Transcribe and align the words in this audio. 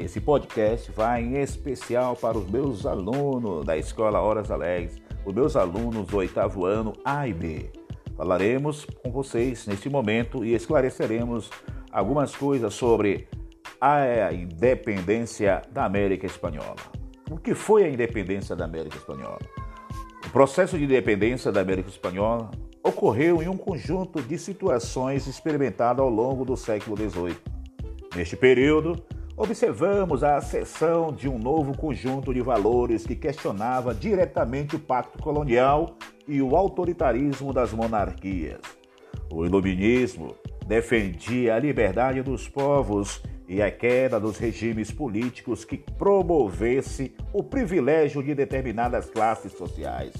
Esse 0.00 0.18
podcast 0.18 0.90
vai 0.92 1.22
em 1.22 1.36
especial 1.36 2.16
para 2.16 2.38
os 2.38 2.48
meus 2.50 2.86
alunos 2.86 3.66
da 3.66 3.76
Escola 3.76 4.18
Horas 4.18 4.50
Alegres, 4.50 4.96
os 5.26 5.34
meus 5.34 5.56
alunos 5.56 6.06
do 6.06 6.16
oitavo 6.16 6.64
ano 6.64 6.94
A 7.04 7.28
e 7.28 7.34
B. 7.34 7.70
Falaremos 8.16 8.86
com 9.04 9.12
vocês 9.12 9.66
neste 9.66 9.90
momento 9.90 10.42
e 10.42 10.54
esclareceremos 10.54 11.50
algumas 11.92 12.34
coisas 12.34 12.72
sobre 12.72 13.28
a 13.78 14.32
independência 14.32 15.60
da 15.70 15.84
América 15.84 16.24
Espanhola. 16.24 16.76
O 17.30 17.36
que 17.36 17.54
foi 17.54 17.84
a 17.84 17.90
independência 17.90 18.56
da 18.56 18.64
América 18.64 18.96
Espanhola? 18.96 19.40
O 20.26 20.30
processo 20.30 20.78
de 20.78 20.84
independência 20.84 21.52
da 21.52 21.60
América 21.60 21.90
Espanhola 21.90 22.50
ocorreu 22.82 23.42
em 23.42 23.48
um 23.48 23.56
conjunto 23.56 24.22
de 24.22 24.38
situações 24.38 25.26
experimentadas 25.26 26.02
ao 26.02 26.08
longo 26.08 26.42
do 26.42 26.56
século 26.56 26.96
XVIII. 26.96 27.36
Neste 28.16 28.34
período, 28.34 28.96
observamos 29.40 30.22
a 30.22 30.36
acessão 30.36 31.10
de 31.10 31.26
um 31.26 31.38
novo 31.38 31.74
conjunto 31.74 32.34
de 32.34 32.42
valores 32.42 33.06
que 33.06 33.16
questionava 33.16 33.94
diretamente 33.94 34.76
o 34.76 34.78
pacto 34.78 35.18
colonial 35.18 35.96
e 36.28 36.42
o 36.42 36.54
autoritarismo 36.54 37.50
das 37.50 37.72
monarquias. 37.72 38.60
O 39.32 39.46
iluminismo 39.46 40.34
defendia 40.66 41.54
a 41.54 41.58
liberdade 41.58 42.20
dos 42.20 42.48
povos 42.48 43.22
e 43.48 43.62
a 43.62 43.70
queda 43.70 44.20
dos 44.20 44.36
regimes 44.36 44.92
políticos 44.92 45.64
que 45.64 45.78
promovesse 45.78 47.14
o 47.32 47.42
privilégio 47.42 48.22
de 48.22 48.34
determinadas 48.34 49.08
classes 49.08 49.52
sociais. 49.52 50.12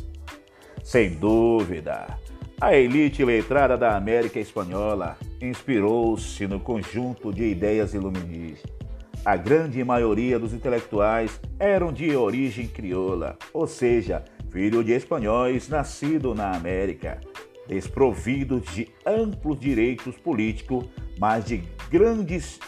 Sem 0.83 1.11
dúvida, 1.11 2.19
a 2.59 2.75
elite 2.75 3.23
letrada 3.23 3.77
da 3.77 3.99
América 3.99 4.41
Espanhola 4.41 5.19
inspirou-se 5.43 6.47
no 6.47 6.59
conjunto 6.59 7.31
de 7.31 7.45
ideias 7.45 7.93
iluministas. 7.93 8.81
A 9.23 9.37
grande 9.37 9.85
maioria 9.85 10.39
dos 10.39 10.55
intelectuais 10.55 11.39
eram 11.59 11.93
de 11.93 12.17
origem 12.17 12.67
crioula, 12.67 13.37
ou 13.53 13.67
seja, 13.67 14.25
filho 14.51 14.83
de 14.83 14.93
espanhóis 14.93 15.69
nascidos 15.69 16.35
na 16.35 16.57
América, 16.57 17.21
desprovidos 17.69 18.65
de 18.73 18.89
amplos 19.05 19.61
direitos 19.61 20.17
políticos, 20.17 20.87
mas 21.19 21.45
de 21.45 21.63
grandes 21.91 22.59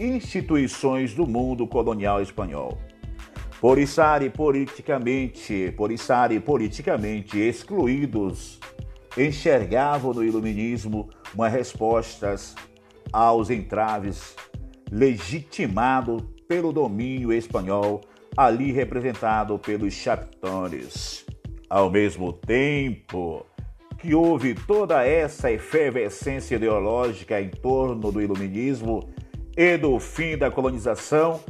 instituições 0.00 1.12
do 1.12 1.26
mundo 1.26 1.66
colonial 1.66 2.22
espanhol. 2.22 2.78
Por 3.60 3.78
estarem 3.78 4.30
politicamente, 4.30 5.74
por 5.76 5.92
estarem 5.92 6.40
politicamente 6.40 7.38
excluídos, 7.38 8.58
enxergavam 9.18 10.14
no 10.14 10.24
iluminismo 10.24 11.10
uma 11.34 11.48
resposta 11.48 12.34
aos 13.12 13.50
entraves 13.50 14.34
legitimado 14.90 16.18
pelo 16.48 16.72
domínio 16.72 17.32
espanhol, 17.32 18.00
ali 18.36 18.72
representado 18.72 19.58
pelos 19.58 19.94
chaptones. 19.94 21.24
Ao 21.68 21.88
mesmo 21.88 22.32
tempo 22.32 23.46
que 23.98 24.14
houve 24.14 24.54
toda 24.54 25.04
essa 25.04 25.52
efervescência 25.52 26.56
ideológica 26.56 27.40
em 27.40 27.50
torno 27.50 28.10
do 28.10 28.20
iluminismo, 28.20 29.08
e 29.56 29.76
do 29.76 29.98
fim 29.98 30.38
da 30.38 30.50
colonização, 30.50 31.40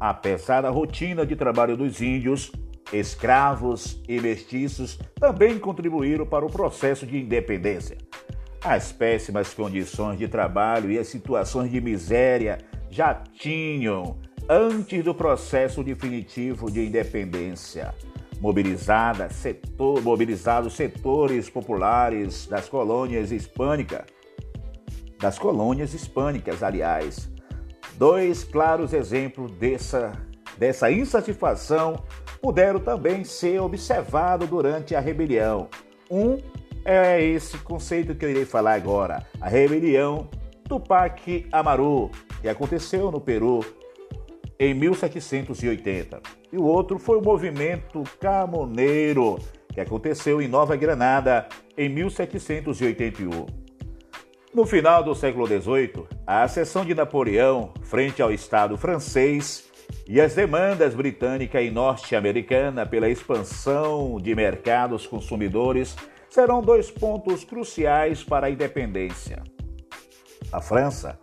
apesar 0.00 0.62
da 0.62 0.70
rotina 0.70 1.24
de 1.24 1.36
trabalho 1.36 1.76
dos 1.76 2.00
índios, 2.00 2.50
escravos 2.92 4.02
e 4.08 4.20
mestiços 4.20 4.98
também 5.18 5.58
contribuíram 5.58 6.26
para 6.26 6.44
o 6.44 6.50
processo 6.50 7.06
de 7.06 7.16
independência. 7.16 7.96
As 8.62 8.90
péssimas 8.92 9.52
condições 9.54 10.18
de 10.18 10.26
trabalho 10.26 10.90
e 10.90 10.98
as 10.98 11.06
situações 11.06 11.70
de 11.70 11.80
miséria 11.80 12.58
já 12.94 13.14
tinham 13.14 14.16
antes 14.48 15.02
do 15.02 15.14
processo 15.14 15.82
definitivo 15.82 16.70
de 16.70 16.86
independência. 16.86 17.94
Mobilizada 18.40 19.28
setor, 19.30 20.02
mobilizados 20.02 20.74
setores 20.74 21.50
populares 21.50 22.46
das 22.46 22.68
colônias 22.68 23.32
hispânicas, 23.32 24.04
das 25.18 25.38
colônias 25.38 25.94
hispânicas, 25.94 26.62
aliás, 26.62 27.32
Dois 27.96 28.42
claros 28.42 28.92
exemplos 28.92 29.52
dessa, 29.52 30.12
dessa 30.58 30.90
insatisfação 30.90 32.02
puderam 32.42 32.80
também 32.80 33.22
ser 33.22 33.60
observados 33.60 34.48
durante 34.48 34.96
a 34.96 35.00
rebelião. 35.00 35.68
Um 36.10 36.38
é 36.84 37.22
esse 37.22 37.56
conceito 37.58 38.14
que 38.14 38.24
eu 38.24 38.30
irei 38.30 38.44
falar 38.44 38.74
agora, 38.74 39.24
a 39.40 39.48
rebelião 39.48 40.28
Tupac 40.68 41.46
Amaru, 41.52 42.10
que 42.44 42.48
aconteceu 42.50 43.10
no 43.10 43.22
Peru 43.22 43.64
em 44.60 44.74
1780. 44.74 46.20
E 46.52 46.58
o 46.58 46.62
outro 46.62 46.98
foi 46.98 47.16
o 47.16 47.22
movimento 47.22 48.04
Camoneiro, 48.20 49.38
que 49.72 49.80
aconteceu 49.80 50.42
em 50.42 50.46
Nova 50.46 50.76
Granada 50.76 51.48
em 51.74 51.88
1781. 51.88 53.46
No 54.52 54.66
final 54.66 55.02
do 55.02 55.14
século 55.14 55.46
XVIII, 55.46 56.04
a 56.26 56.42
ascensão 56.42 56.84
de 56.84 56.94
Napoleão 56.94 57.72
frente 57.82 58.20
ao 58.20 58.30
Estado 58.30 58.76
francês 58.76 59.64
e 60.06 60.20
as 60.20 60.34
demandas 60.34 60.94
britânica 60.94 61.62
e 61.62 61.70
norte-americana 61.70 62.84
pela 62.84 63.08
expansão 63.08 64.18
de 64.20 64.34
mercados 64.34 65.06
consumidores 65.06 65.96
serão 66.28 66.60
dois 66.60 66.90
pontos 66.90 67.42
cruciais 67.42 68.22
para 68.22 68.48
a 68.48 68.50
independência. 68.50 69.42
A 70.52 70.60
França, 70.60 71.18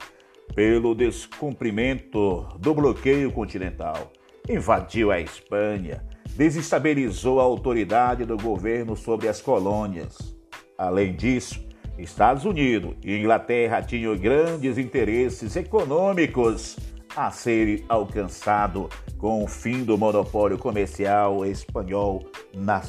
pelo 0.53 0.93
descumprimento 0.93 2.47
do 2.59 2.73
bloqueio 2.73 3.31
continental, 3.31 4.11
invadiu 4.49 5.11
a 5.11 5.19
Espanha, 5.19 6.03
desestabilizou 6.35 7.39
a 7.39 7.43
autoridade 7.43 8.25
do 8.25 8.37
governo 8.37 8.95
sobre 8.95 9.27
as 9.27 9.41
colônias. 9.41 10.35
Além 10.77 11.15
disso, 11.15 11.63
Estados 11.97 12.45
Unidos 12.45 12.95
e 13.03 13.17
Inglaterra 13.17 13.81
tinham 13.81 14.17
grandes 14.17 14.77
interesses 14.77 15.55
econômicos 15.55 16.77
a 17.15 17.29
serem 17.29 17.83
alcançados 17.89 18.87
com 19.17 19.43
o 19.43 19.47
fim 19.47 19.83
do 19.83 19.97
monopólio 19.97 20.57
comercial 20.57 21.45
espanhol 21.45 22.25
na, 22.53 22.81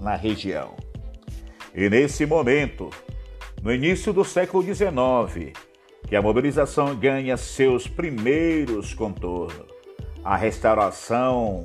na 0.00 0.14
região. 0.14 0.74
E 1.74 1.90
nesse 1.90 2.24
momento, 2.24 2.88
no 3.62 3.72
início 3.72 4.12
do 4.12 4.24
século 4.24 4.62
XIX, 4.62 5.52
que 6.06 6.16
a 6.16 6.22
mobilização 6.22 6.94
ganha 6.94 7.36
seus 7.36 7.86
primeiros 7.86 8.92
contornos. 8.94 9.66
A 10.22 10.36
restauração 10.36 11.64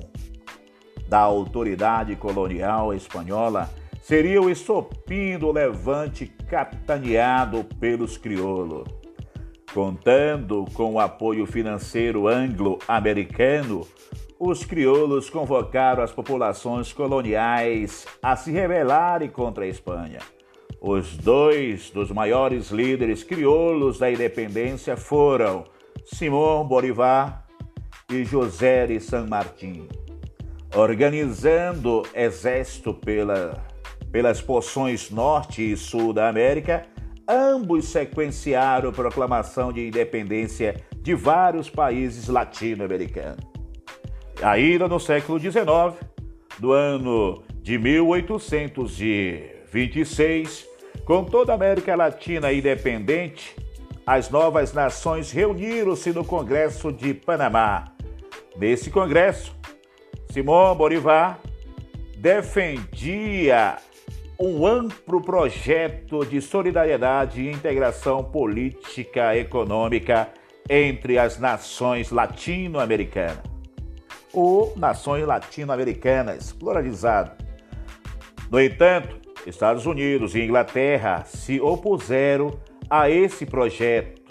da 1.07 1.19
autoridade 1.19 2.15
colonial 2.15 2.93
espanhola 2.93 3.69
seria 4.01 4.41
o 4.41 4.49
estopim 4.49 5.37
do 5.37 5.51
levante 5.51 6.27
capitaneado 6.49 7.63
pelos 7.79 8.17
crioulos. 8.17 8.87
Contando 9.73 10.65
com 10.73 10.93
o 10.93 10.99
apoio 10.99 11.45
financeiro 11.45 12.27
anglo-americano, 12.27 13.85
os 14.39 14.63
crioulos 14.63 15.29
convocaram 15.29 16.01
as 16.01 16.11
populações 16.11 16.91
coloniais 16.91 18.07
a 18.21 18.35
se 18.35 18.51
rebelarem 18.51 19.29
contra 19.29 19.65
a 19.65 19.67
Espanha. 19.67 20.19
Os 20.81 21.17
dois 21.17 21.89
dos 21.89 22.09
maiores 22.09 22.71
líderes 22.71 23.23
crioulos 23.23 23.99
da 23.99 24.09
independência 24.09 24.95
foram 24.95 25.65
Simão 26.05 26.65
Bolivar 26.65 27.45
e 28.09 28.23
José 28.23 28.87
de 28.87 28.99
San 28.99 29.27
Martín. 29.27 29.87
Organizando 30.73 32.03
exército 32.13 32.93
pela 32.93 33.61
pelas 34.11 34.41
porções 34.41 35.11
norte 35.11 35.71
e 35.71 35.77
sul 35.77 36.13
da 36.13 36.27
América, 36.29 36.85
ambos 37.27 37.89
sequenciaram 37.89 38.91
proclamação 38.91 39.71
de 39.71 39.87
independência 39.87 40.83
de 41.01 41.13
vários 41.13 41.69
países 41.69 42.27
latino-americanos. 42.27 43.45
Ainda 44.41 44.87
no 44.87 44.99
século 44.99 45.39
XIX, 45.39 45.95
do 46.57 46.71
ano 46.71 47.43
de 47.61 47.77
1826, 49.73 50.67
com 51.05 51.23
toda 51.23 51.51
a 51.51 51.55
América 51.55 51.95
Latina 51.95 52.51
independente, 52.51 53.55
as 54.05 54.29
novas 54.29 54.73
nações 54.73 55.31
reuniram-se 55.31 56.11
no 56.11 56.25
Congresso 56.25 56.91
de 56.91 57.13
Panamá. 57.13 57.93
Nesse 58.57 58.89
congresso, 58.89 59.55
Simão 60.31 60.75
Bolivar 60.75 61.39
defendia 62.17 63.77
um 64.39 64.65
amplo 64.65 65.21
projeto 65.21 66.25
de 66.25 66.41
solidariedade 66.41 67.41
e 67.41 67.51
integração 67.51 68.23
política 68.23 69.35
e 69.35 69.41
econômica 69.41 70.29
entre 70.69 71.17
as 71.17 71.39
nações 71.39 72.11
latino-americanas 72.11 73.49
ou 74.33 74.73
nações 74.77 75.25
latino-americanas, 75.25 76.51
pluralizado. 76.51 77.31
No 78.49 78.61
entanto, 78.61 79.19
Estados 79.45 79.85
Unidos 79.85 80.35
e 80.35 80.41
Inglaterra 80.41 81.23
se 81.25 81.59
opuseram 81.59 82.59
a 82.89 83.09
esse 83.09 83.45
projeto 83.45 84.21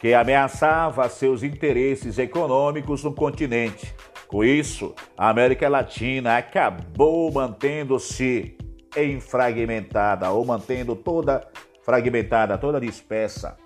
que 0.00 0.14
ameaçava 0.14 1.08
seus 1.08 1.42
interesses 1.42 2.18
econômicos 2.18 3.02
no 3.02 3.12
continente. 3.12 3.94
Com 4.28 4.44
isso, 4.44 4.94
a 5.16 5.28
América 5.28 5.68
Latina 5.68 6.36
acabou 6.36 7.32
mantendo-se 7.32 8.56
enfragmentada 8.96 10.30
ou 10.30 10.44
mantendo 10.44 10.94
toda 10.94 11.46
fragmentada, 11.82 12.58
toda 12.58 12.80
dispersa. 12.80 13.56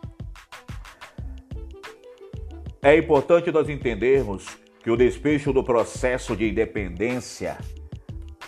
É 2.80 2.96
importante 2.96 3.50
nós 3.50 3.68
entendermos 3.68 4.46
que 4.82 4.90
o 4.90 4.96
despecho 4.96 5.52
do 5.52 5.62
processo 5.62 6.34
de 6.36 6.48
independência, 6.48 7.58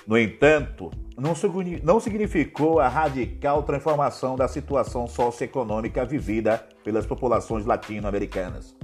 no 0.06 0.18
entanto, 0.18 0.90
não 1.16 2.00
significou 2.00 2.80
a 2.80 2.88
radical 2.88 3.62
transformação 3.62 4.36
da 4.36 4.48
situação 4.48 5.06
socioeconômica 5.06 6.04
vivida 6.04 6.66
pelas 6.82 7.06
populações 7.06 7.64
latino-americanas. 7.64 8.74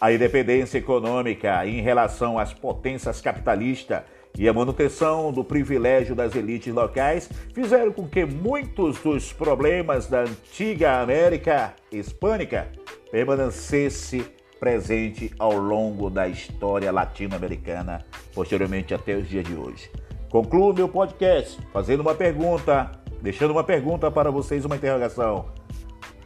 A 0.00 0.12
independência 0.12 0.78
econômica 0.78 1.66
em 1.66 1.80
relação 1.80 2.38
às 2.38 2.52
potências 2.52 3.20
capitalistas 3.20 4.02
e 4.36 4.48
a 4.48 4.52
manutenção 4.52 5.32
do 5.32 5.44
privilégio 5.44 6.14
das 6.14 6.34
elites 6.34 6.74
locais 6.74 7.30
fizeram 7.54 7.92
com 7.92 8.06
que 8.08 8.24
muitos 8.24 8.98
dos 9.00 9.32
problemas 9.32 10.06
da 10.06 10.22
antiga 10.22 11.00
América 11.00 11.74
Hispânica 11.90 12.68
permanecessem 13.10 14.24
presente 14.58 15.32
ao 15.38 15.56
longo 15.56 16.10
da 16.10 16.26
história 16.26 16.90
latino-americana, 16.90 18.04
posteriormente 18.34 18.94
até 18.94 19.14
os 19.14 19.28
dias 19.28 19.44
de 19.44 19.54
hoje. 19.54 19.90
Concluo 20.34 20.74
meu 20.74 20.88
podcast 20.88 21.62
fazendo 21.72 22.00
uma 22.00 22.12
pergunta, 22.12 22.90
deixando 23.22 23.52
uma 23.52 23.62
pergunta 23.62 24.10
para 24.10 24.32
vocês, 24.32 24.64
uma 24.64 24.74
interrogação. 24.74 25.44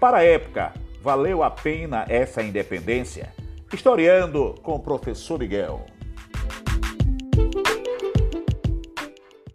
Para 0.01 0.17
a 0.17 0.25
época, 0.25 0.73
valeu 1.03 1.43
a 1.43 1.51
pena 1.51 2.07
essa 2.09 2.43
independência? 2.43 3.31
Historiando 3.71 4.55
com 4.63 4.77
o 4.77 4.81
professor 4.81 5.39
Miguel. 5.39 5.85